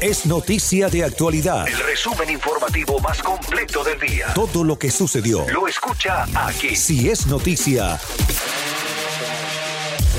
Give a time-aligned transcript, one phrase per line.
[0.00, 1.66] Es Noticia de Actualidad.
[1.66, 4.26] El resumen informativo más completo del día.
[4.34, 5.48] Todo lo que sucedió.
[5.48, 6.76] Lo escucha aquí.
[6.76, 7.98] Si es noticia,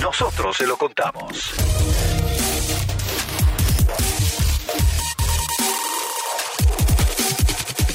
[0.01, 1.51] Nosotros se lo contamos.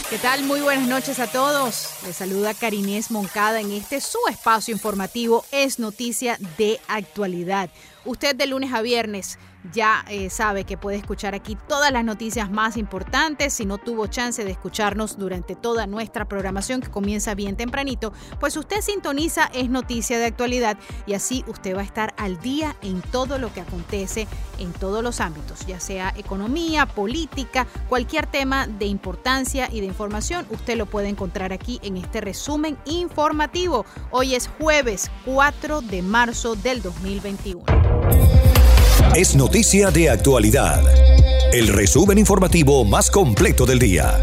[0.09, 0.45] ¿Qué tal?
[0.45, 1.89] Muy buenas noches a todos.
[2.07, 7.71] Les saluda Karinés Moncada en este su espacio informativo Es Noticia de Actualidad.
[8.05, 9.39] Usted de lunes a viernes
[9.73, 13.53] ya eh, sabe que puede escuchar aquí todas las noticias más importantes.
[13.53, 18.57] Si no tuvo chance de escucharnos durante toda nuestra programación que comienza bien tempranito, pues
[18.57, 23.01] usted sintoniza Es Noticia de Actualidad y así usted va a estar al día en
[23.03, 24.27] todo lo que acontece
[24.59, 30.47] en todos los ámbitos, ya sea economía, política, cualquier tema de importancia y de información,
[30.51, 33.85] usted lo puede encontrar aquí en este resumen informativo.
[34.11, 38.42] Hoy es jueves 4 de marzo del 2021.
[39.15, 40.83] Es noticia de actualidad.
[41.53, 44.19] El resumen informativo más completo del día.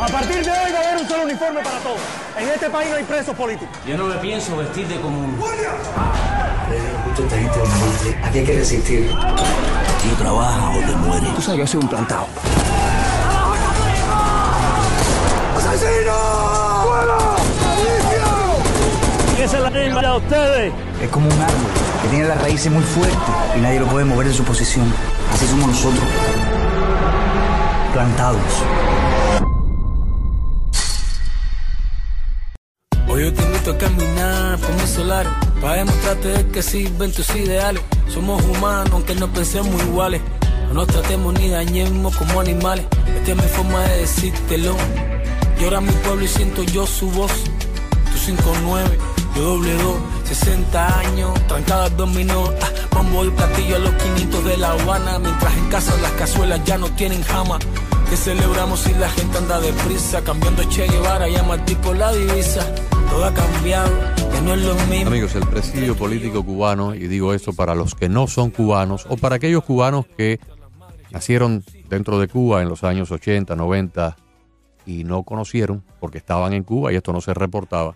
[0.00, 2.00] A partir de hoy va a haber un solo uniforme para todos.
[2.36, 3.68] En este país no hay presos políticos.
[3.86, 5.38] Yo no me pienso vestir de común.
[8.24, 9.08] Aquí hay que resistir.
[9.12, 11.26] Aquí trabaja o te muere.
[11.36, 12.26] Tú sabes, yo soy un plantado.
[19.38, 20.72] Esa es la misma de ustedes.
[21.00, 21.70] Es como un árbol
[22.02, 23.18] que tiene las raíces muy fuertes
[23.56, 24.92] y nadie lo puede mover de su posición.
[25.32, 26.04] Así somos nosotros.
[27.92, 28.42] Plantados.
[33.08, 35.26] Hoy yo te invito a caminar por mi solar
[35.60, 37.82] para demostrarte de que sirven tus ideales.
[38.08, 40.22] Somos humanos, aunque no pensemos iguales.
[40.68, 42.86] No nos tratemos ni dañemos como animales.
[43.18, 44.74] Esta es mi forma de decírtelo.
[45.60, 47.32] Llora mi pueblo y siento yo su voz.
[48.12, 48.98] Tú 59,
[49.36, 52.50] yo doble 2, 60 años, trancadas dominó.
[52.62, 55.18] Ah, bombo y platillo a los 500 de La Habana.
[55.18, 57.58] Mientras en casa las cazuelas ya no tienen jama.
[58.08, 61.44] Que celebramos si la gente anda deprisa, cambiando Che Guevara y a
[61.82, 62.74] por la divisa.
[63.10, 63.90] Todo ha cambiado,
[64.32, 65.08] que no es lo mismo.
[65.08, 69.16] Amigos, el presidio político cubano, y digo esto para los que no son cubanos o
[69.16, 70.38] para aquellos cubanos que
[71.10, 74.16] nacieron dentro de Cuba en los años 80, 90
[74.86, 77.94] y no conocieron, porque estaban en Cuba y esto no se reportaba,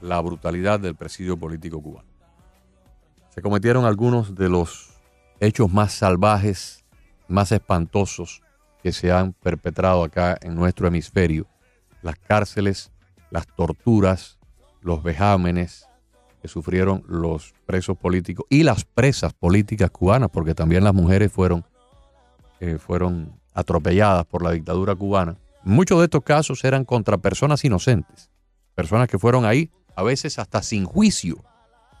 [0.00, 2.08] la brutalidad del presidio político cubano.
[3.30, 4.90] Se cometieron algunos de los
[5.40, 6.84] hechos más salvajes,
[7.28, 8.42] más espantosos
[8.82, 11.46] que se han perpetrado acá en nuestro hemisferio.
[12.02, 12.92] Las cárceles,
[13.30, 14.38] las torturas,
[14.80, 15.88] los vejámenes
[16.40, 21.64] que sufrieron los presos políticos y las presas políticas cubanas, porque también las mujeres fueron,
[22.60, 25.36] eh, fueron atropelladas por la dictadura cubana.
[25.64, 28.30] Muchos de estos casos eran contra personas inocentes,
[28.74, 31.42] personas que fueron ahí a veces hasta sin juicio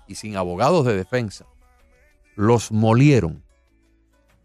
[0.06, 1.46] y sin abogados de defensa.
[2.36, 3.42] Los molieron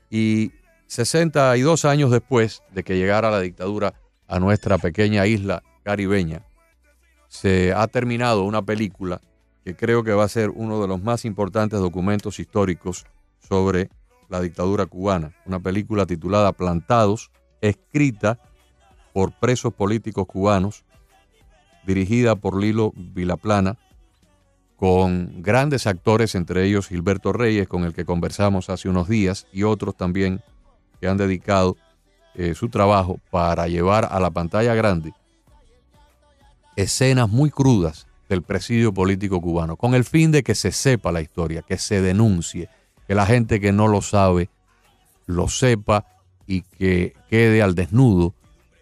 [0.09, 0.51] y
[0.87, 3.93] 62 años después de que llegara la dictadura
[4.27, 6.45] a nuestra pequeña isla caribeña,
[7.27, 9.21] se ha terminado una película
[9.63, 13.05] que creo que va a ser uno de los más importantes documentos históricos
[13.39, 13.89] sobre
[14.27, 15.33] la dictadura cubana.
[15.45, 18.39] Una película titulada Plantados, escrita
[19.13, 20.83] por presos políticos cubanos,
[21.85, 23.77] dirigida por Lilo Vilaplana,
[24.75, 29.63] con grandes actores, entre ellos Gilberto Reyes, con el que conversamos hace unos días, y
[29.63, 30.41] otros también
[30.99, 31.77] que han dedicado
[32.33, 35.13] eh, su trabajo para llevar a la pantalla grande
[36.75, 41.21] escenas muy crudas del presidio político cubano, con el fin de que se sepa la
[41.21, 42.69] historia, que se denuncie,
[43.07, 44.49] que la gente que no lo sabe
[45.25, 46.05] lo sepa
[46.47, 48.33] y que quede al desnudo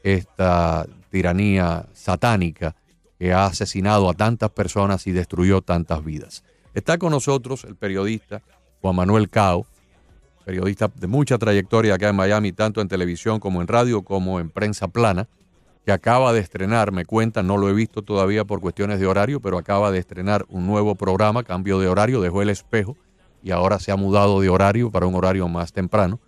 [0.04, 2.76] esta tiranía satánica
[3.20, 6.44] que ha asesinado a tantas personas y destruyó tantas vidas.
[6.74, 8.42] Está con nosotros el periodista
[8.82, 9.66] Juan Manuel Cao,
[10.46, 14.50] periodista de mucha trayectoria acá en Miami, tanto en televisión como en radio, como en
[14.50, 15.28] prensa plana,
[15.86, 19.42] que acaba de estrenar, me cuentan, no lo he visto todavía por cuestiones de horario,
[19.42, 22.96] pero acaba de estrenar un nuevo programa, cambio de horario, dejó el espejo
[23.44, 26.20] y ahora se ha mudado de horario para un horario más temprano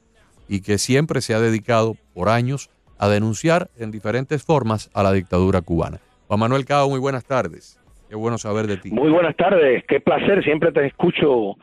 [0.48, 5.14] y que siempre se ha dedicado por años a denunciar en diferentes formas a la
[5.14, 6.02] dictadura cubana.
[6.32, 7.78] Juan Manuel Cao, muy buenas tardes.
[8.08, 8.90] Qué bueno saber de ti.
[8.90, 11.58] Muy buenas tardes, qué placer, siempre te escucho.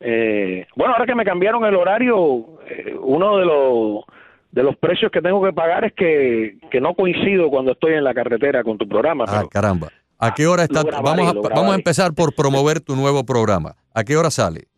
[0.00, 4.04] Eh, bueno, ahora que me cambiaron el horario, eh, uno de los
[4.50, 8.04] de los precios que tengo que pagar es que, que no coincido cuando estoy en
[8.04, 9.24] la carretera con tu programa.
[9.28, 9.88] Ah, pero- caramba.
[10.18, 10.84] ¿A qué hora está?
[10.84, 13.74] vamos, a, vamos a empezar por promover tu nuevo programa.
[13.92, 14.68] ¿A qué hora sale?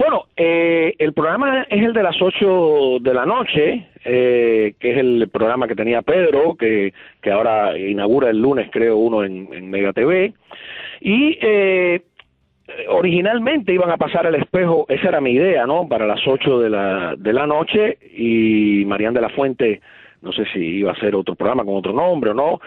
[0.00, 4.96] Bueno, eh, el programa es el de las 8 de la noche, eh, que es
[4.96, 9.92] el programa que tenía Pedro, que, que ahora inaugura el lunes, creo, uno en, Mega
[9.92, 10.32] TV.
[11.02, 12.00] Y eh,
[12.88, 15.86] originalmente iban a pasar el espejo, esa era mi idea, ¿no?
[15.86, 19.82] Para las 8 de la, de la noche y Marían de la Fuente,
[20.22, 22.58] no sé si iba a hacer otro programa con otro nombre o no.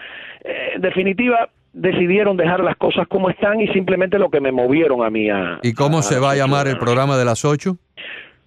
[0.44, 5.04] Eh, en definitiva, decidieron dejar las cosas como están y simplemente lo que me movieron
[5.04, 5.58] a mí a...
[5.62, 7.76] ¿Y cómo a se va a 8 de llamar la el programa de las 8?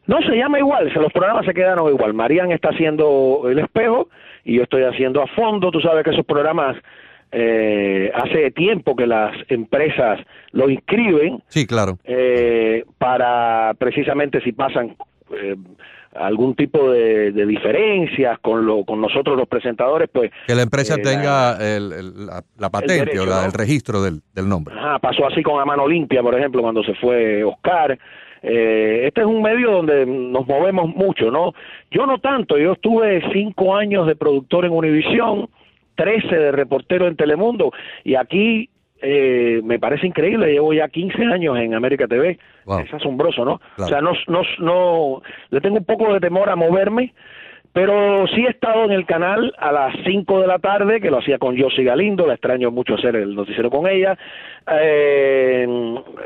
[0.08, 2.14] No, se llama igual, los programas se quedaron igual.
[2.14, 4.08] Marían está haciendo el espejo
[4.46, 5.70] y yo estoy haciendo a fondo.
[5.70, 6.78] Tú sabes que esos programas
[7.34, 10.20] eh, hace tiempo que las empresas
[10.54, 11.98] lo inscriben Sí, claro.
[12.06, 14.96] eh, para precisamente si pasan
[15.34, 15.56] eh,
[16.20, 20.96] algún tipo de, de diferencias con, lo, con nosotros los presentadores, pues Que la empresa
[20.96, 23.46] eh, tenga el- el- la, la patente derecho, o la- ¿no?
[23.48, 24.76] el registro del, del nombre.
[24.78, 27.98] Ajá, pasó así con A Mano Limpia, por ejemplo, cuando se fue Oscar.
[28.44, 31.54] Eh, este es un medio donde nos movemos mucho, ¿no?
[31.92, 35.50] Yo no tanto, yo estuve cinco años de productor en Univisión,
[35.96, 37.72] trece de reportero en Telemundo,
[38.04, 38.70] y aquí
[39.02, 42.40] eh, me parece increíble, llevo ya 15 años en América TV.
[42.66, 42.80] Wow.
[42.80, 43.60] Es asombroso, ¿no?
[43.76, 43.86] Claro.
[43.86, 47.14] O sea, no, no, no, le tengo un poco de temor a moverme,
[47.78, 51.20] pero sí he estado en el canal a las 5 de la tarde, que lo
[51.20, 54.18] hacía con Josie Galindo, la extraño mucho hacer el noticiero con ella.
[54.82, 55.68] Eh,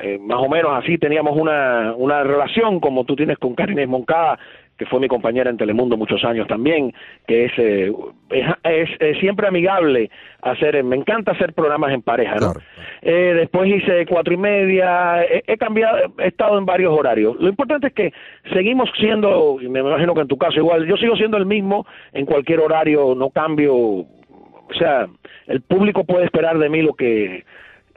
[0.01, 4.39] eh, más o menos así teníamos una, una relación como tú tienes con Karines Moncada,
[4.81, 6.91] que fue mi compañera en Telemundo muchos años también,
[7.27, 7.93] que es, eh,
[8.31, 10.09] es, es- siempre amigable
[10.41, 12.53] hacer, me encanta hacer programas en pareja, ¿no?
[12.53, 12.59] Claro.
[13.03, 17.35] Eh, después hice cuatro y media, he, he cambiado, he estado en varios horarios.
[17.39, 18.11] Lo importante es que
[18.51, 21.85] seguimos siendo, y me imagino que en tu caso igual, yo sigo siendo el mismo
[22.11, 25.05] en cualquier horario, no cambio, o sea,
[25.45, 27.43] el público puede esperar de mí lo que,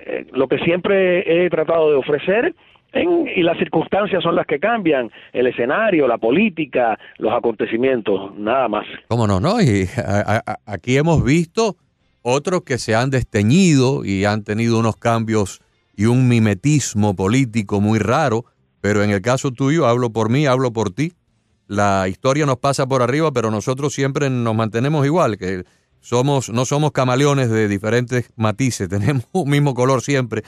[0.01, 2.53] eh, lo que siempre he tratado de ofrecer.
[2.95, 8.69] En- y las circunstancias son las que cambian, el escenario, la política, los acontecimientos, nada
[8.69, 8.87] más.
[9.09, 9.41] ¿Cómo no?
[9.41, 9.61] no?
[9.61, 11.77] Y a- aquí hemos visto
[12.23, 15.61] otros que se han desteñido y han tenido unos cambios
[15.97, 18.45] y un mimetismo político muy raro,
[18.81, 21.13] pero en el caso tuyo, hablo por mí, hablo por ti.
[21.67, 25.65] La historia nos pasa por arriba, pero nosotros siempre nos mantenemos igual, que
[26.01, 30.43] somos no somos camaleones de diferentes matices, tenemos un mismo color siempre.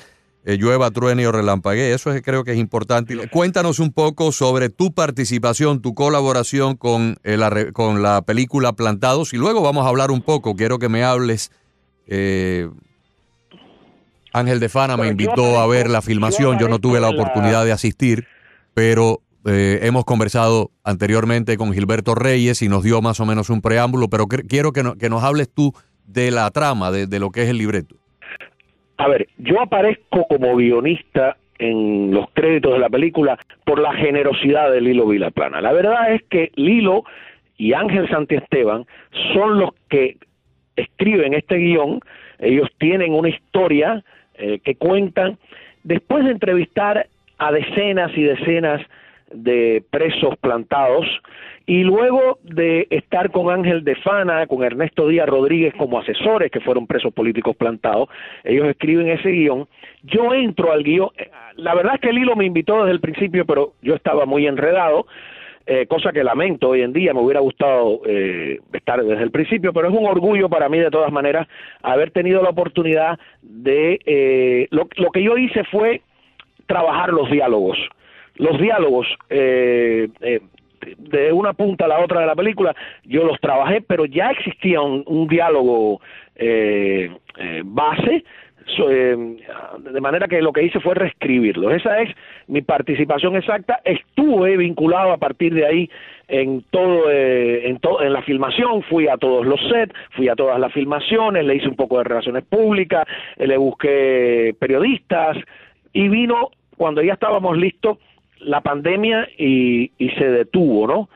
[0.48, 3.14] Eh, llueva, truene o relampaguee, eso es, creo que es importante.
[3.28, 9.34] Cuéntanos un poco sobre tu participación, tu colaboración con, eh, la, con la película Plantados
[9.34, 11.50] y luego vamos a hablar un poco, quiero que me hables.
[12.06, 12.70] eh,
[14.32, 17.72] Ángel de Fana me invitó a ver la filmación, yo no tuve la oportunidad de
[17.72, 18.26] asistir,
[18.74, 23.62] pero eh, hemos conversado anteriormente con Gilberto Reyes y nos dio más o menos un
[23.62, 25.72] preámbulo, pero quiero que, no- que nos hables tú
[26.04, 27.96] de la trama, de, de lo que es el libreto.
[28.98, 34.70] A ver, yo aparezco como guionista en los créditos de la película por la generosidad
[34.70, 35.60] de Lilo Vilaplana.
[35.60, 37.04] La verdad es que Lilo
[37.56, 38.86] y Ángel Santiesteban
[39.32, 40.16] son los que
[40.76, 42.00] escriben este guion.
[42.38, 44.02] Ellos tienen una historia
[44.34, 45.38] eh, que cuentan
[45.82, 47.06] después de entrevistar
[47.38, 48.82] a decenas y decenas
[49.32, 51.06] de presos plantados
[51.66, 56.60] y luego de estar con Ángel de Fana, con Ernesto Díaz Rodríguez como asesores que
[56.60, 58.08] fueron presos políticos plantados,
[58.44, 59.66] ellos escriben ese guion,
[60.04, 61.10] yo entro al guion,
[61.56, 65.06] la verdad es que Lilo me invitó desde el principio, pero yo estaba muy enredado,
[65.66, 69.72] eh, cosa que lamento hoy en día, me hubiera gustado eh, estar desde el principio,
[69.72, 71.48] pero es un orgullo para mí de todas maneras
[71.82, 76.02] haber tenido la oportunidad de, eh, lo, lo que yo hice fue
[76.66, 77.78] trabajar los diálogos.
[78.36, 80.40] Los diálogos, eh, eh,
[80.98, 82.74] de una punta a la otra de la película,
[83.04, 86.00] yo los trabajé, pero ya existía un, diálogo
[86.36, 88.24] eh, eh, base,
[88.76, 89.16] so- eh,
[89.78, 91.72] de manera que lo que hice fue reescribirlos.
[91.72, 92.14] Esa es
[92.46, 93.80] mi participación exacta.
[93.84, 95.90] Estuve vinculado a partir de ahí
[96.28, 100.34] en todo, eh, en, to- en la filmación, fui a todos los sets, fui a
[100.34, 105.36] todas las filmaciones, le hice un poco de relaciones públicas, le busqué periodistas
[105.92, 107.98] y vino cuando ya estábamos listos
[108.40, 111.08] la pandemia y, y se detuvo, ¿no?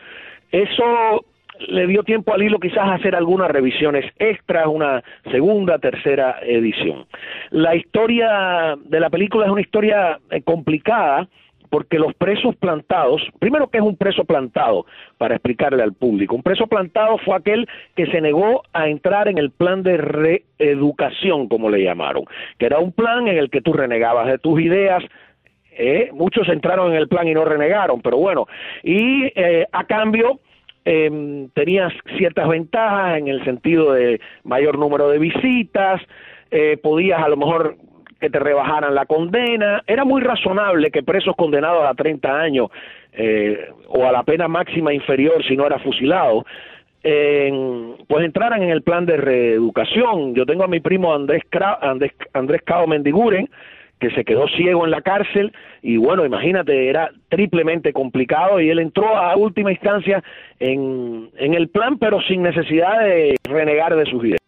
[0.51, 1.25] Eso
[1.69, 7.07] le dio tiempo al hilo quizás a hacer algunas revisiones extras, una segunda, tercera edición.
[7.51, 11.29] La historia de la película es una historia eh, complicada
[11.69, 14.87] porque los presos plantados, primero que es un preso plantado,
[15.19, 19.39] para explicarle al público, un preso plantado fue aquel que se negó a entrar en
[19.39, 22.25] el plan de reeducación, como le llamaron,
[22.59, 25.05] que era un plan en el que tú renegabas de tus ideas,
[25.81, 28.47] eh, muchos entraron en el plan y no renegaron, pero bueno,
[28.83, 30.41] y eh, a cambio
[30.85, 36.01] eh, tenías ciertas ventajas en el sentido de mayor número de visitas,
[36.51, 37.77] eh, podías a lo mejor
[38.19, 42.69] que te rebajaran la condena, era muy razonable que presos condenados a 30 años
[43.13, 46.45] eh, o a la pena máxima inferior si no era fusilado,
[47.03, 50.35] pues entraran en el plan de reeducación.
[50.35, 53.49] Yo tengo a mi primo Andrés, Cra Andrés, Andrés Cao Mendiguren,
[54.01, 55.53] que se quedó ciego en la cárcel
[55.83, 60.23] y bueno, imagínate, era triplemente complicado y él entró a última instancia
[60.59, 64.41] en, en el plan, pero sin necesidad de renegar de sus ideas.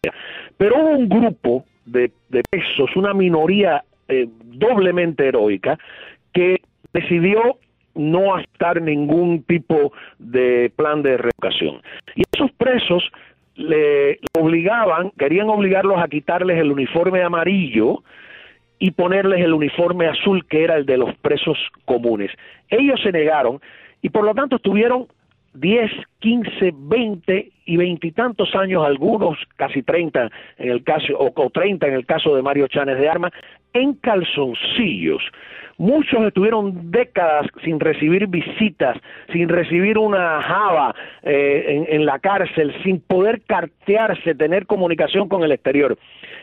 [0.57, 5.77] Pero hubo un grupo de, de presos, una minoría eh, doblemente heroica,
[6.33, 6.57] que
[6.91, 7.57] decidió
[7.95, 11.81] no aceptar ningún tipo de plan de reeducación.
[12.15, 13.11] Y esos presos
[13.55, 18.03] le obligaban, querían obligarlos a quitarles el uniforme amarillo,
[18.83, 22.31] y ponerles el uniforme azul que era el de los presos comunes.
[22.67, 23.61] Ellos se negaron
[24.01, 25.07] y por lo tanto estuvieron
[25.53, 31.87] 10, 15, 20 y veintitantos años, algunos casi 30 en el caso, o, o 30
[31.87, 33.31] en el caso de Mario Chanes de Armas,
[33.71, 35.23] en calzoncillos.
[35.77, 38.95] Muchos estuvieron décadas sin recibir visitas,
[39.31, 45.51] sin recibir una java eh, en, la cárcel, sin poder cartearse, tener comunicación con el
[45.51, 45.97] exterior.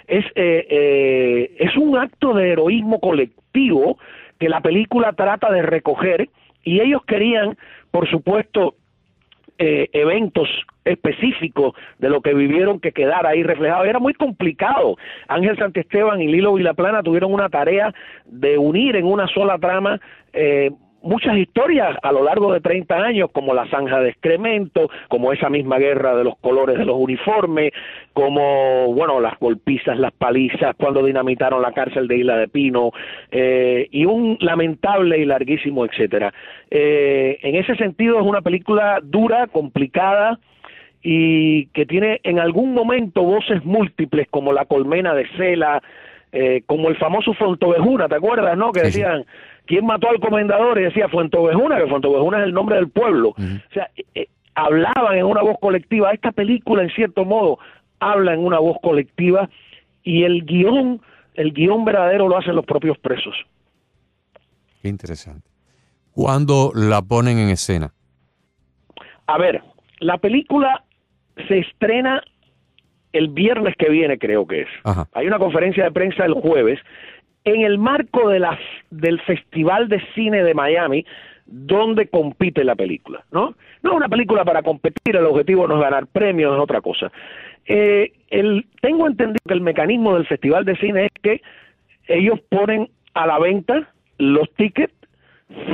[0.08, 3.98] Es, eh, eh, es un acto de heroísmo colectivo
[4.38, 6.28] que la película trata de recoger
[6.64, 7.56] y ellos querían,
[7.90, 8.74] por supuesto,
[9.58, 10.48] eh, eventos
[10.84, 13.84] específicos de lo que vivieron que quedara ahí reflejado.
[13.84, 14.96] Era muy complicado.
[15.28, 17.92] Ángel Santiesteban y Lilo Vilaplana tuvieron una tarea
[18.24, 20.00] de unir en una sola trama
[20.32, 20.70] eh,
[21.02, 25.48] muchas historias a lo largo de 30 años, como la zanja de excremento, como esa
[25.48, 27.72] misma guerra de los colores de los uniformes,
[28.12, 32.92] como, bueno, las golpizas, las palizas, cuando dinamitaron la cárcel de Isla de Pino,
[33.30, 36.32] eh, y un lamentable y larguísimo etcétera.
[36.70, 40.38] Eh, en ese sentido es una película dura, complicada,
[41.02, 45.82] y que tiene en algún momento voces múltiples como la colmena de Cela,
[46.32, 48.70] eh, como el famoso Fontovejuna, ¿te acuerdas, no?
[48.70, 49.24] Que decían,
[49.70, 50.80] ¿quién mató al comendador?
[50.80, 53.28] Y decía Fuentovejuna, que Fuentovejuna es el nombre del pueblo.
[53.28, 53.64] Uh -huh.
[53.70, 56.10] O sea, eh, hablaban en una voz colectiva.
[56.10, 57.60] Esta película, en cierto modo,
[58.00, 59.48] habla en una voz colectiva
[60.02, 61.00] y el guion,
[61.34, 63.36] el guion verdadero lo hacen los propios presos.
[64.82, 65.48] Qué interesante.
[66.10, 67.92] ¿Cuándo la ponen en escena?
[69.28, 69.62] A ver,
[70.00, 70.82] la película
[71.46, 72.24] se estrena
[73.12, 74.68] el viernes que viene, creo que es.
[74.82, 75.06] Ajá.
[75.12, 76.80] Hay una conferencia de prensa el jueves
[77.44, 78.58] en el marco de las,
[78.90, 81.04] del Festival de Cine de Miami,
[81.46, 83.54] donde compite la película, ¿no?
[83.82, 87.10] No es una película para competir, el objetivo no es ganar premios, es otra cosa.
[87.66, 91.42] Eh, el, tengo entendido que el mecanismo del Festival de Cine es que
[92.06, 94.94] ellos ponen a la venta los tickets,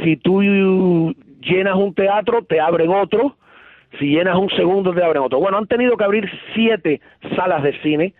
[0.03, 3.37] si tú llenas un teatro, te abren otro,
[3.99, 5.39] si llenas un segundo, te abren otro.
[5.39, 7.01] Bueno, han tenido que abrir siete
[7.35, 8.15] salas de cine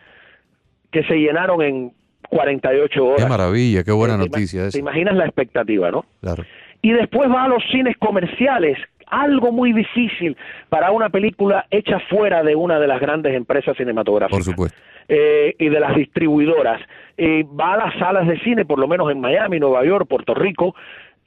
[0.91, 1.93] que se llenaron en
[2.29, 3.23] 48 horas.
[3.23, 4.69] Qué maravilla, qué buena te, noticia.
[4.71, 6.05] Te imaginas la expectativa, ¿no?
[6.21, 6.45] Claro.
[6.83, 10.37] Y después va a los cines comerciales, algo muy difícil
[10.69, 14.39] para una película hecha fuera de una de las grandes empresas cinematográficas.
[14.39, 14.79] Por supuesto.
[15.09, 16.81] Eh, y de las distribuidoras.
[17.17, 20.35] Eh, va a las salas de cine, por lo menos en Miami, Nueva York, Puerto
[20.35, 20.75] Rico,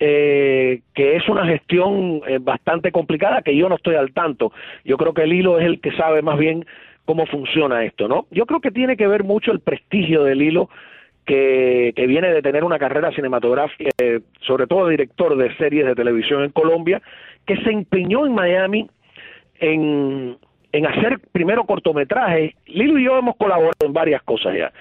[0.02, 4.54] eh, que es una gestión eh, bastante complicada que yo no estoy al tanto.
[4.86, 6.66] Yo creo que el hilo es el que sabe más bien
[7.10, 8.28] cómo funciona esto, ¿no?
[8.30, 10.70] Yo creo que tiene que ver mucho el prestigio del hilo
[11.26, 16.44] que, viene de tener una carrera cinematográfica, eh, sobre todo director de series de televisión
[16.44, 17.02] en Colombia,
[17.48, 18.88] que se empeñó en Miami
[19.60, 20.38] en,
[20.72, 22.54] en hacer primero cortometrajes.
[22.68, 24.72] Lilo y yo hemos colaborado en varias cosas ya.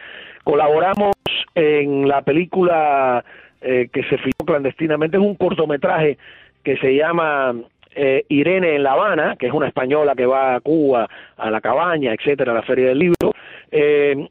[0.44, 1.14] Colaboramos
[1.54, 3.24] en la película
[3.62, 6.18] eh, que se filmó clandestinamente, es un cortometraje
[6.62, 7.54] que se llama
[8.00, 11.60] eh, Irene en La Habana, que es una española que va a Cuba, a la
[11.60, 13.32] cabaña, etcétera, a la Feria del Libro.
[13.72, 14.28] Eh,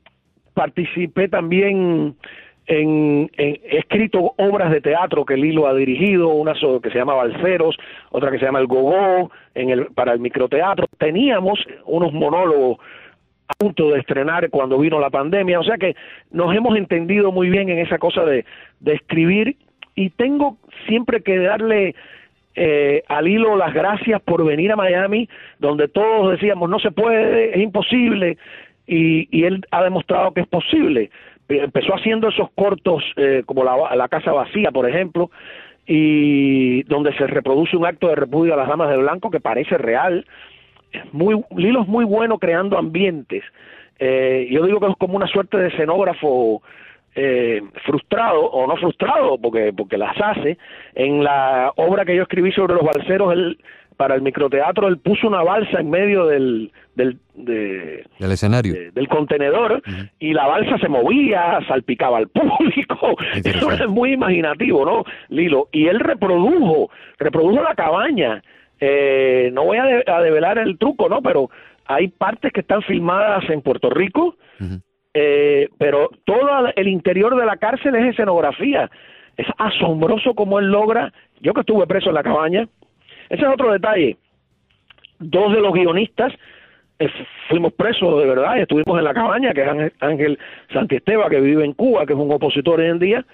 [0.54, 2.16] participé también
[2.66, 7.16] en, en, he escrito obras de teatro que Lilo ha dirigido, una que se llama
[7.16, 7.78] Balceros,
[8.12, 10.88] otra que se llama El Gogó, en el, para el microteatro.
[10.98, 12.78] Teníamos unos monólogos
[13.50, 15.94] a punto de estrenar cuando vino la pandemia, o sea que
[16.32, 18.46] nos hemos entendido muy bien en esa cosa de,
[18.80, 19.58] de escribir
[19.96, 21.96] y tengo siempre que darle
[22.60, 27.52] eh, al hilo las gracias por venir a Miami, donde todos decíamos no se puede,
[27.52, 28.40] es imposible,
[28.88, 31.12] y, él ha demostrado que es posible.
[31.50, 35.30] Empezó haciendo esos cortos eh, como la, la Casa Vacía, por ejemplo,
[35.86, 39.78] y donde se reproduce un acto de repudio a las damas de blanco que parece
[39.78, 40.26] real.
[41.12, 43.44] Muy, Lilo es muy bueno creando ambientes.
[44.00, 46.64] Eh, yo digo que es como una suerte de escenógrafo
[47.20, 50.58] eh, frustrado o no frustrado porque porque las hace
[50.94, 53.58] en la obra que yo escribí sobre los balseros él
[53.98, 58.92] para el microteatro, él puso una balsa en medio del, del, del escenario.
[58.94, 59.82] del contenedor
[60.20, 63.18] y la balsa se movía, salpicaba al público.
[63.44, 65.68] Eso es muy imaginativo, ¿no, Lilo?
[65.72, 68.44] Y él reprodujo, reprodujo la cabaña.
[68.80, 71.24] Eh, no voy a, develar el truco, ¿no?
[71.24, 71.50] Pero
[71.86, 74.36] hay partes que están filmadas en Puerto Rico,
[75.20, 78.88] eh, pero todo el interior de la cárcel es escenografía.
[79.36, 81.12] Es asombroso cómo él logra.
[81.42, 82.68] Yo que estuve preso en la cabaña,
[83.30, 84.16] ese es otro detalle.
[85.18, 86.32] Dos de los guionistas
[87.00, 87.10] eh,
[87.50, 90.38] fuimos presos de verdad y estuvimos en la cabaña, que es Ángel
[90.72, 93.26] Santiesteba, que vive en Cuba, que es un opositor hoy en día,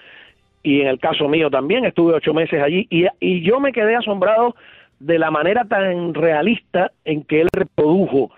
[0.62, 3.94] y en el caso mío también estuve ocho meses allí, y, y yo me quedé
[3.94, 4.56] asombrado
[5.00, 8.30] de la manera tan realista en que él reprodujo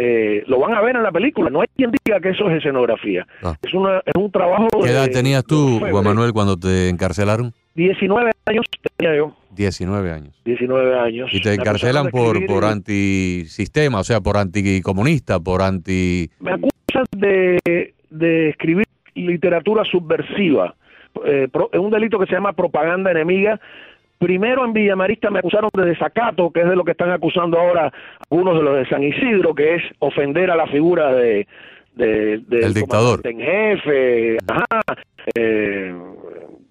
[0.00, 1.50] eh, lo van a ver en la película.
[1.50, 3.26] No hay quien diga que eso es escenografía.
[3.42, 3.56] Ah.
[3.60, 4.68] Es, una, es un trabajo.
[4.82, 7.52] ¿Qué edad tenías tú, Juan Manuel, cuando te encarcelaron?
[7.74, 8.64] 19 años
[8.96, 9.34] tenía yo.
[9.56, 10.34] 19 años.
[10.44, 11.30] 19 años.
[11.32, 16.30] Y te encarcelan por, por antisistema, o sea, por anticomunista, por anti...
[16.38, 20.76] Me acusan de, de escribir literatura subversiva.
[21.24, 23.60] Eh, es un delito que se llama propaganda enemiga.
[24.18, 27.92] Primero en Villamarista me acusaron de desacato, que es de lo que están acusando ahora
[28.30, 31.46] algunos de los de San Isidro, que es ofender a la figura de,
[31.94, 34.80] de, del dictador en jefe ajá,
[35.34, 35.94] eh,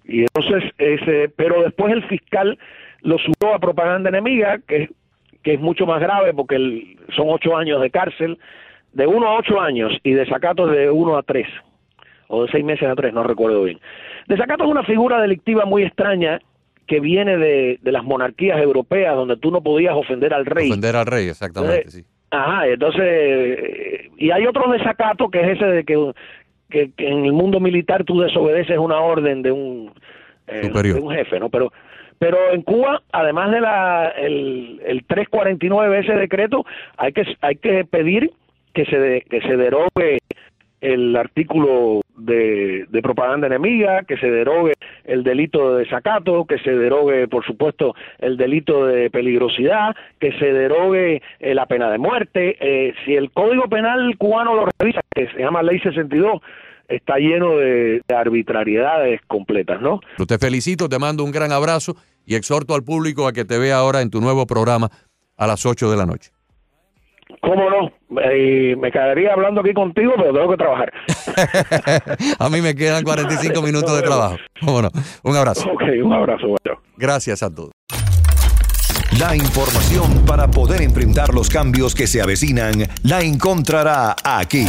[0.08, 2.58] y entonces, ese, pero después el fiscal
[3.02, 4.88] lo subió a propaganda enemiga, que,
[5.42, 8.38] que es mucho más grave porque son ocho años de cárcel,
[8.94, 11.46] de uno a ocho años, y desacato de uno a tres,
[12.28, 13.78] o de seis meses a tres, no recuerdo bien.
[14.26, 16.40] Desacato es una figura delictiva muy extraña
[16.88, 20.68] que viene de, de las monarquías europeas, donde tú no podías ofender al rey.
[20.68, 22.04] Ofender al rey, exactamente, sí.
[22.30, 26.12] Ajá, entonces, y hay otro desacato que es ese de que
[26.68, 29.92] que, en el mundo militar tú desobedeces una orden de un,
[30.46, 31.48] eh, de un jefe, ¿no?
[31.48, 31.72] Pero
[32.18, 36.64] pero en Cuba, además de la el, el 349 ese decreto,
[36.96, 38.32] hay que hay que pedir
[38.74, 40.18] que se que se derogue
[40.80, 44.74] el artículo de, de, propaganda enemiga, que se derogue
[45.04, 50.52] el delito de desacato, que se derogue, por supuesto, el delito de peligrosidad, que se
[50.52, 52.56] derogue eh, la pena de muerte.
[52.60, 56.40] Eh, si el Código Penal cubano lo revisa, que se llama Ley 62,
[56.88, 60.00] está lleno de, de arbitrariedades completas, ¿no?
[60.26, 63.76] Te felicito, te mando un gran abrazo y exhorto al público a que te vea
[63.76, 64.90] ahora en tu nuevo programa
[65.36, 66.30] a las 8 de la noche.
[67.40, 67.92] ¿Cómo no?
[68.10, 70.92] me quedaría hablando aquí contigo, pero tengo que trabajar.
[72.38, 74.36] a mí me quedan 45 minutos de trabajo.
[74.64, 74.90] ¿Cómo no?
[75.22, 75.70] Un abrazo.
[75.70, 76.56] Ok, un abrazo.
[76.96, 77.70] Gracias a todos.
[79.18, 84.66] La información para poder enfrentar los cambios que se avecinan la encontrará aquí.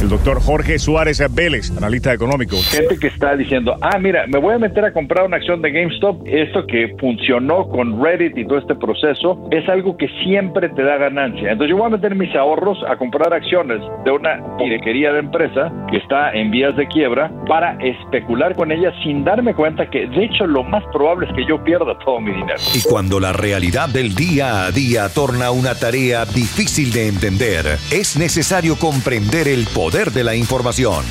[0.00, 2.56] El doctor Jorge Suárez Vélez, analista económico.
[2.70, 5.70] Gente que está diciendo, ah, mira, me voy a meter a comprar una acción de
[5.70, 6.26] GameStop.
[6.26, 10.96] Esto que funcionó con Reddit y todo este proceso es algo que siempre te da
[10.96, 11.52] ganancia.
[11.52, 15.70] Entonces yo voy a meter mis ahorros a comprar acciones de una pirequería de empresa
[15.90, 20.24] que está en vías de quiebra para especular con ella sin darme cuenta que de
[20.24, 22.58] hecho lo más probable es que yo pierda todo mi dinero.
[22.74, 28.16] Y cuando la realidad del día a día torna una tarea difícil de entender, es
[28.16, 31.04] necesario comprender el poder de la información.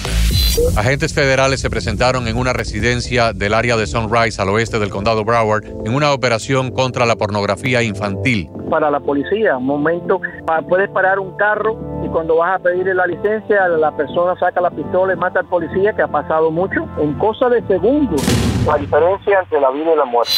[0.77, 5.25] Agentes federales se presentaron en una residencia del área de Sunrise al oeste del condado
[5.25, 8.49] Broward en una operación contra la pornografía infantil.
[8.69, 10.21] Para la policía, un momento,
[10.69, 14.71] puedes parar un carro y cuando vas a pedirle la licencia, la persona saca la
[14.71, 18.21] pistola y mata al policía, que ha pasado mucho, en cosa de segundos.
[18.65, 20.31] La diferencia entre la vida y la muerte.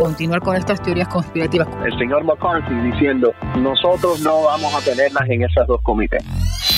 [0.00, 1.68] Continuar con estas teorías conspirativas.
[1.84, 6.24] El señor McCarthy diciendo, nosotros no vamos a tenerlas en esas dos comités.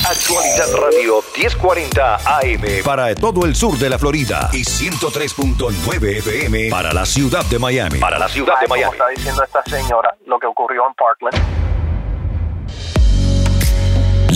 [0.06, 2.84] Actualidad Radio 1040 AM.
[2.84, 8.00] Para todo el sur de la Florida y 103.9 FM para la ciudad de Miami.
[8.00, 8.92] Para la ciudad de Miami.
[8.92, 11.42] está diciendo esta señora lo que ocurrió en Parkland.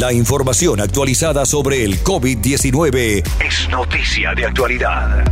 [0.00, 5.22] La información actualizada sobre el COVID-19 es noticia de actualidad.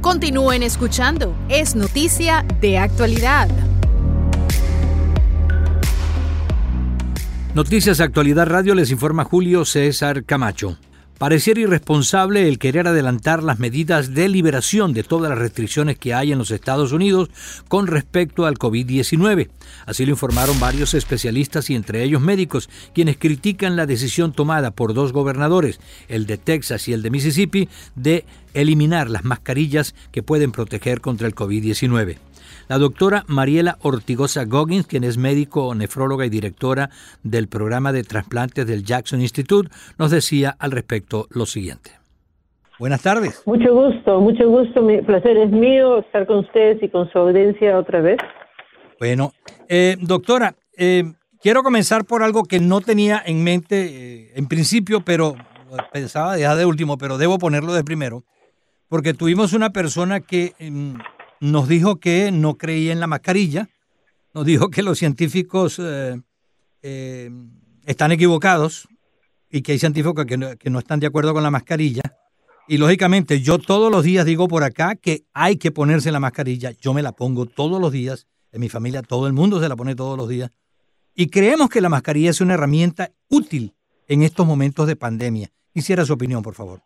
[0.00, 3.48] Continúen escuchando, es noticia de actualidad.
[7.54, 10.76] Noticias Actualidad Radio les informa Julio César Camacho.
[11.18, 16.30] Pareciera irresponsable el querer adelantar las medidas de liberación de todas las restricciones que hay
[16.30, 17.30] en los Estados Unidos
[17.66, 19.48] con respecto al COVID-19.
[19.86, 24.94] Así lo informaron varios especialistas y entre ellos médicos, quienes critican la decisión tomada por
[24.94, 30.52] dos gobernadores, el de Texas y el de Mississippi, de eliminar las mascarillas que pueden
[30.52, 32.18] proteger contra el COVID-19.
[32.68, 36.90] La doctora Mariela Ortigosa Goggins, quien es médico, nefróloga y directora
[37.22, 41.92] del programa de trasplantes del Jackson Institute, nos decía al respecto lo siguiente.
[42.78, 43.42] Buenas tardes.
[43.46, 44.82] Mucho gusto, mucho gusto.
[44.82, 48.18] Mi placer es mío estar con ustedes y con su audiencia otra vez.
[49.00, 49.32] Bueno,
[49.68, 51.04] eh, doctora, eh,
[51.40, 55.34] quiero comenzar por algo que no tenía en mente eh, en principio, pero
[55.90, 58.24] pensaba dejar de último, pero debo ponerlo de primero,
[58.88, 60.98] porque tuvimos una persona que em,
[61.40, 63.68] nos dijo que no creía en la mascarilla,
[64.34, 66.20] nos dijo que los científicos eh,
[66.82, 67.30] eh,
[67.86, 68.88] están equivocados
[69.50, 72.02] y que hay científicos que no, que no están de acuerdo con la mascarilla.
[72.68, 76.72] Y lógicamente yo todos los días digo por acá que hay que ponerse la mascarilla.
[76.72, 78.26] Yo me la pongo todos los días.
[78.52, 80.50] En mi familia todo el mundo se la pone todos los días.
[81.14, 83.74] Y creemos que la mascarilla es una herramienta útil
[84.06, 85.50] en estos momentos de pandemia.
[85.72, 86.82] Quisiera su opinión, por favor.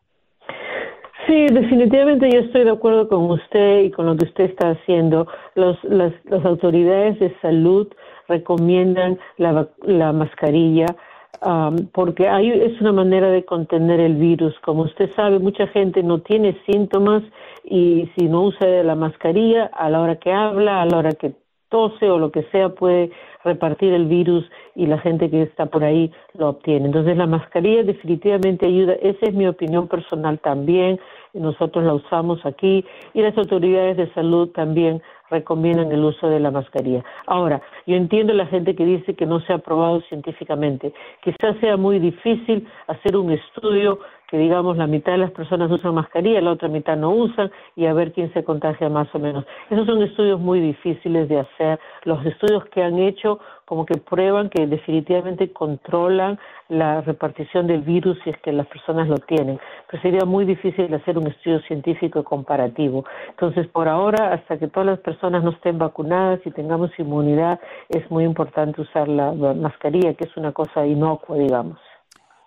[1.32, 5.26] Sí, definitivamente yo estoy de acuerdo con usted y con lo que usted está haciendo.
[5.54, 7.88] Los, las, las autoridades de salud
[8.28, 10.94] recomiendan la, la mascarilla
[11.40, 14.54] um, porque hay, es una manera de contener el virus.
[14.60, 17.22] Como usted sabe, mucha gente no tiene síntomas
[17.64, 21.32] y si no usa la mascarilla a la hora que habla, a la hora que
[21.72, 23.10] tose o lo que sea, puede
[23.44, 24.44] repartir el virus
[24.76, 26.86] y la gente que está por ahí lo obtiene.
[26.86, 28.92] Entonces la mascarilla definitivamente ayuda.
[29.00, 31.00] Esa es mi opinión personal también.
[31.32, 36.50] Nosotros la usamos aquí y las autoridades de salud también recomiendan el uso de la
[36.50, 37.02] mascarilla.
[37.26, 40.92] Ahora, yo entiendo la gente que dice que no se ha probado científicamente.
[41.24, 43.98] Quizás sea muy difícil hacer un estudio
[44.32, 47.84] que digamos la mitad de las personas usan mascarilla, la otra mitad no usan y
[47.84, 49.44] a ver quién se contagia más o menos.
[49.68, 51.78] Esos son estudios muy difíciles de hacer.
[52.04, 56.38] Los estudios que han hecho como que prueban que definitivamente controlan
[56.70, 59.60] la repartición del virus si es que las personas lo tienen.
[59.90, 63.04] Pero sería muy difícil hacer un estudio científico comparativo.
[63.28, 68.10] Entonces, por ahora, hasta que todas las personas no estén vacunadas y tengamos inmunidad, es
[68.10, 71.78] muy importante usar la, la mascarilla, que es una cosa inocua, digamos.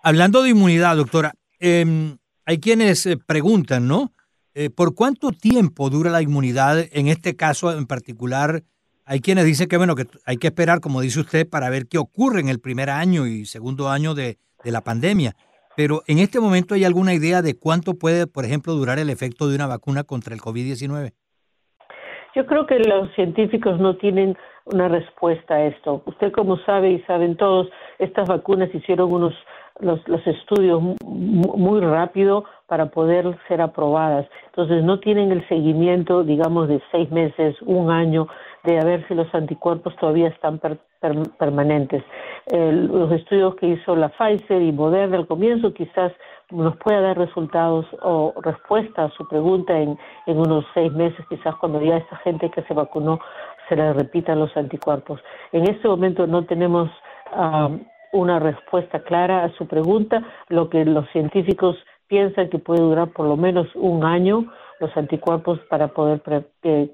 [0.02, 1.32] Hablando de inmunidad, doctora,
[1.66, 4.12] eh, hay quienes eh, preguntan, ¿no?
[4.54, 6.78] Eh, ¿Por cuánto tiempo dura la inmunidad?
[6.92, 8.62] En este caso en particular,
[9.04, 11.98] hay quienes dicen que, bueno, que hay que esperar, como dice usted, para ver qué
[11.98, 15.34] ocurre en el primer año y segundo año de, de la pandemia.
[15.76, 19.48] Pero en este momento, ¿hay alguna idea de cuánto puede, por ejemplo, durar el efecto
[19.48, 21.12] de una vacuna contra el COVID-19?
[22.36, 26.02] Yo creo que los científicos no tienen una respuesta a esto.
[26.06, 29.34] Usted como sabe y saben todos, estas vacunas hicieron unos
[29.80, 30.96] los, los estudios mu-
[31.56, 34.26] muy rápido para poder ser aprobadas.
[34.46, 38.26] Entonces no tienen el seguimiento, digamos, de seis meses, un año,
[38.64, 42.02] de a ver si los anticuerpos todavía están per- per- permanentes.
[42.52, 46.12] Los estudios que hizo la Pfizer y Moderna al comienzo quizás
[46.50, 51.54] nos pueda dar resultados o respuesta a su pregunta en, en unos seis meses, quizás
[51.56, 53.18] cuando ya esta gente que se vacunó
[53.68, 55.20] se le repitan los anticuerpos.
[55.52, 56.88] En este momento no tenemos
[57.32, 57.68] ah,
[58.16, 60.22] una respuesta clara a su pregunta.
[60.48, 61.76] Lo que los científicos
[62.08, 64.50] piensan que puede durar por lo menos un año
[64.80, 66.90] los anticuerpos para poder pre- que-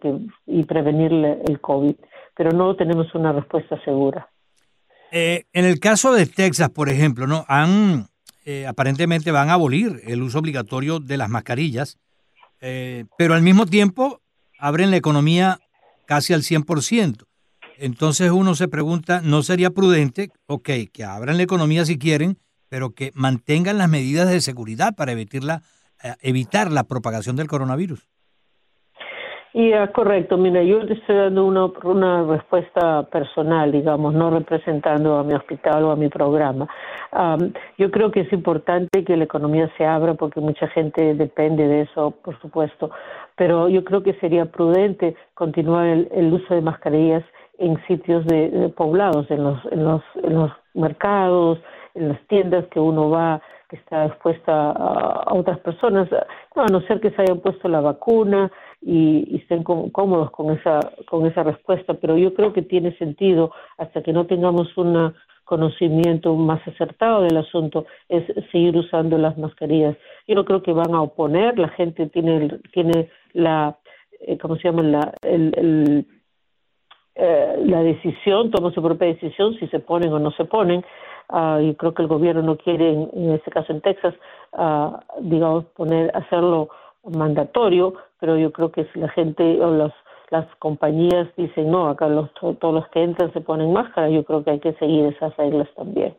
[0.46, 1.94] y prevenir el COVID,
[2.36, 4.28] pero no tenemos una respuesta segura.
[5.10, 8.06] Eh, en el caso de Texas, por ejemplo, no han
[8.44, 11.98] eh, aparentemente van a abolir el uso obligatorio de las mascarillas,
[12.60, 14.20] eh, pero al mismo tiempo
[14.58, 15.58] abren la economía
[16.06, 17.26] casi al 100%.
[17.82, 22.36] Entonces uno se pregunta, ¿no sería prudente, ok, que abran la economía si quieren,
[22.68, 25.62] pero que mantengan las medidas de seguridad para evitar la,
[26.04, 28.06] eh, evitar la propagación del coronavirus?
[29.52, 35.24] Y correcto, mira, yo te estoy dando una, una respuesta personal, digamos, no representando a
[35.24, 36.68] mi hospital o a mi programa.
[37.10, 41.66] Am, yo creo que es importante que la economía se abra porque mucha gente depende
[41.66, 42.92] de eso, por supuesto,
[43.36, 47.24] pero yo creo que sería prudente continuar el, el uso de mascarillas
[47.58, 51.58] en sitios de, poblados, en los, en, los, en los mercados,
[51.94, 56.08] en las tiendas que uno va, que está expuesta a, otras personas,
[56.56, 60.50] no, a no ser que se hayan puesto la vacuna y, y estén cómodos con
[60.50, 65.14] esa, con esa respuesta, pero yo creo que tiene sentido hasta que no tengamos un
[65.44, 69.96] conocimiento más acertado del asunto, es seguir usando las mascarillas.
[70.26, 73.76] Yo no creo que van a oponer, la gente tiene, tiene la,
[74.20, 74.82] eh, ¿cómo se llama?
[74.82, 76.06] La, el, el,
[77.14, 80.84] eh, la decisión, toma su propia decisión si se ponen o no se ponen.
[81.28, 84.14] Ah, y creo que el gobierno no quiere, en, en este caso en Texas,
[84.52, 86.68] ah, digamos, poner, hacerlo
[87.04, 89.92] mandatorio, pero yo creo que si la gente o los,
[90.30, 94.24] las compañías dicen no, acá los, to- todos los que entran se ponen máscara, yo
[94.24, 96.14] creo que hay que seguir esas reglas también.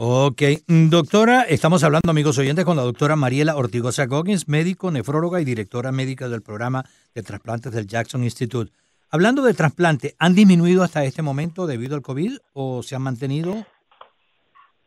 [0.00, 5.40] Ok, Mm, doctora, estamos hablando, amigos oyentes, con la doctora Mariela Ortigosa Goggins, médico, nefróloga
[5.40, 8.70] y directora médica del programa de trasplantes del Jackson Institute.
[9.10, 13.54] Hablando de trasplante, ¿han disminuido hasta este momento debido al COVID o se han mantenido?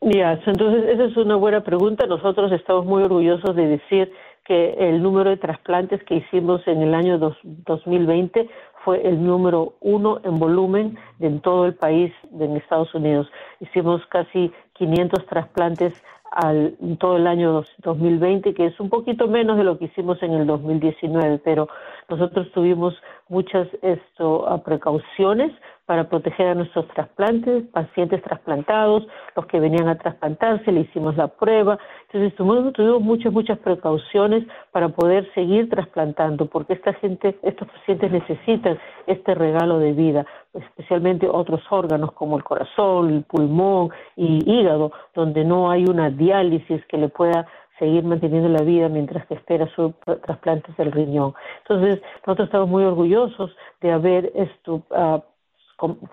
[0.02, 2.06] Ya, entonces esa es una buena pregunta.
[2.06, 4.12] Nosotros estamos muy orgullosos de decir
[4.46, 8.48] que el número de trasplantes que hicimos en el año dos, 2020
[8.86, 13.28] fue el número uno en volumen en todo el país en Estados Unidos.
[13.60, 14.52] Hicimos casi
[14.82, 15.94] 500 trasplantes
[16.32, 20.34] al, todo el año 2020, que es un poquito menos de lo que hicimos en
[20.34, 21.68] el 2019, pero
[22.10, 22.96] nosotros tuvimos
[23.30, 25.52] muchas esto, precauciones
[25.86, 31.28] para proteger a nuestros trasplantes, pacientes trasplantados, los que venían a trasplantarse, le hicimos la
[31.28, 31.78] prueba.
[32.08, 38.12] Entonces tuvimos, tuvimos muchas, muchas precauciones para poder seguir trasplantando, porque esta gente, estos pacientes
[38.12, 44.92] necesitan este regalo de vida, especialmente otros órganos como el corazón, el pulmón y hígado,
[45.14, 47.48] donde no hay una diálisis que le pueda
[47.82, 51.34] seguir manteniendo la vida mientras que espera su trasplante del riñón.
[51.64, 55.20] Entonces, nosotros estamos muy orgullosos de haber esto, uh,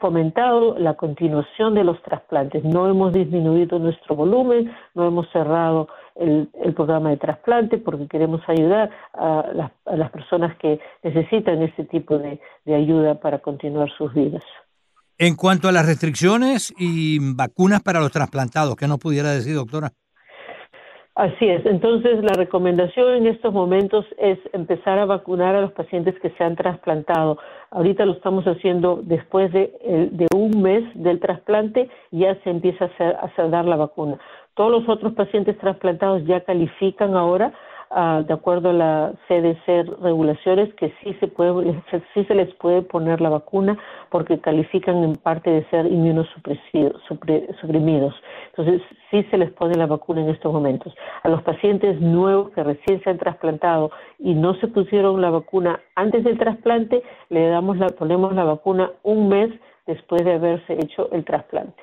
[0.00, 2.64] fomentado la continuación de los trasplantes.
[2.64, 8.90] No hemos disminuido nuestro volumen, no hemos cerrado el, programa de trasplante porque queremos ayudar
[9.14, 14.42] a las, personas que necesitan ese tipo de, de ayuda para continuar sus vidas.
[15.18, 19.92] En cuanto a las restricciones y vacunas para los trasplantados, ¿qué nos pudiera decir, doctora?
[21.18, 21.66] Así es.
[21.66, 26.44] Entonces, la recomendación en estos momentos es empezar a vacunar a los pacientes que se
[26.44, 27.38] han trasplantado.
[27.72, 33.16] Ahorita lo estamos haciendo después de, un mes del trasplante, ya se empieza a hacer,
[33.16, 34.16] a dar la vacuna.
[34.54, 37.52] Todos los otros pacientes trasplantados ya califican ahora
[37.90, 41.52] de acuerdo a la CDC regulaciones que sí se puede
[42.14, 43.78] sí se les puede poner la vacuna
[44.10, 48.14] porque califican en parte de ser inmunosuprimidos.
[48.50, 50.94] Entonces sí se les pone la vacuna en estos momentos.
[51.22, 55.80] A los pacientes nuevos que recién se han trasplantado y no se pusieron la vacuna
[55.94, 59.50] antes del trasplante, le damos la ponemos la vacuna un mes
[59.86, 61.82] después de haberse hecho el trasplante.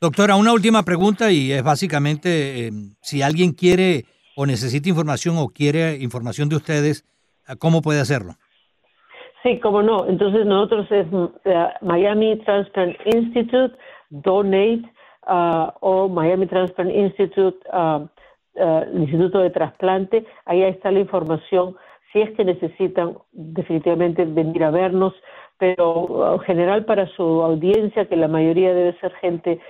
[0.00, 2.70] Doctora, una última pregunta y es básicamente eh,
[3.00, 4.04] si alguien quiere
[4.36, 7.04] o necesita información o quiere información de ustedes,
[7.58, 8.34] ¿cómo puede hacerlo?
[9.42, 10.06] Sí, cómo no.
[10.06, 11.06] Entonces nosotros es
[11.44, 13.74] eh, Miami Transplant Institute,
[14.10, 14.82] Donate
[15.26, 18.06] uh, o Miami Transplant Institute, uh,
[18.60, 20.26] uh, Instituto de Trasplante.
[20.44, 21.76] Ahí está la información.
[22.12, 25.14] Si es que necesitan definitivamente venir a vernos,
[25.58, 29.60] pero en general para su audiencia, que la mayoría debe ser gente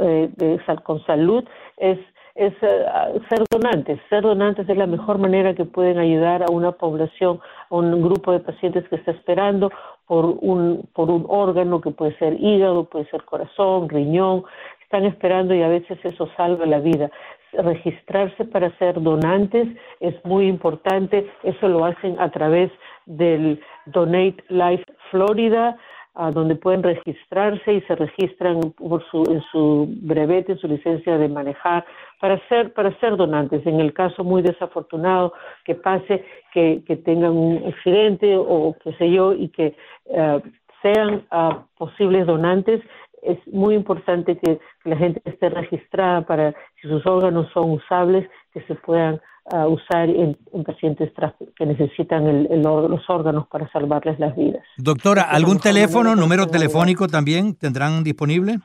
[0.00, 1.44] eh, de, con salud,
[1.76, 1.98] es
[2.36, 2.84] es eh,
[3.28, 3.98] ser donantes.
[4.08, 8.32] Ser donantes es la mejor manera que pueden ayudar a una población, a un grupo
[8.32, 9.70] de pacientes que está esperando
[10.06, 14.44] por un, por un órgano que puede ser hígado, puede ser corazón, riñón.
[14.82, 17.10] Están esperando y a veces eso salva la vida.
[17.52, 19.66] Registrarse para ser donantes
[20.00, 21.28] es muy importante.
[21.42, 22.70] Eso lo hacen a través
[23.06, 25.76] del Donate Life Florida
[26.16, 31.18] a donde pueden registrarse y se registran por su, en su brevete, en su licencia
[31.18, 31.84] de manejar,
[32.20, 33.66] para ser, para ser donantes.
[33.66, 39.10] En el caso muy desafortunado que pase, que, que tengan un accidente o qué sé
[39.10, 39.76] yo, y que
[40.06, 40.40] eh,
[40.82, 42.80] sean uh, posibles donantes,
[43.22, 48.60] es muy importante que, la gente esté registrada para, si sus órganos son usables, que
[48.62, 49.20] se puedan
[49.50, 51.12] a usar en, pacientes
[51.56, 54.64] que necesitan el, los órganos para salvarles las vidas.
[54.76, 58.56] Doctora, ¿algún teléfono, número telefónico también tendrán disponible?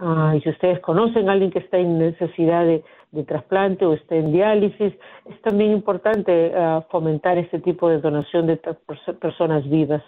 [0.00, 2.84] Ah, y si ustedes conocen a alguien que está en necesidad de,
[3.26, 4.92] trasplante o está en diálisis,
[5.24, 8.60] es también importante ah, fomentar este tipo de donación de
[9.20, 10.02] personas vivas.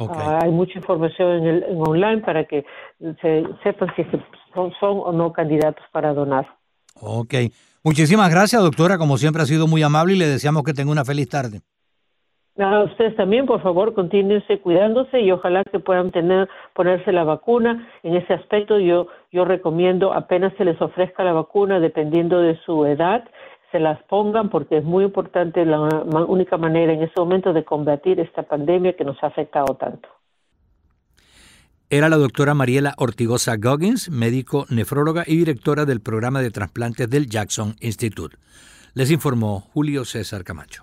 [0.00, 2.64] Ah, hay mucha información en, el, online para que
[3.20, 4.04] se sepan si
[4.54, 6.46] son, son o no candidatos para donar.
[7.00, 7.34] Ok.
[7.82, 8.96] Muchísimas gracias, doctora.
[8.96, 11.60] Como siempre ha sido muy amable y le deseamos que tenga una feliz tarde.
[12.56, 17.88] A ustedes también, por favor, continúense cuidándose y ojalá que puedan tener, ponerse la vacuna.
[18.04, 22.86] En ese aspecto yo, yo recomiendo apenas se les ofrezca la vacuna, dependiendo de su
[22.86, 23.24] edad,
[23.72, 25.80] se las pongan porque es muy importante, la
[26.28, 30.08] única manera en ese momento de combatir esta pandemia que nos ha afectado tanto
[31.90, 37.28] era la doctora Mariela Ortigosa Goggins, médico nefróloga y directora del programa de trasplantes del
[37.28, 38.36] Jackson Institute.
[38.94, 40.82] Les informó Julio César Camacho.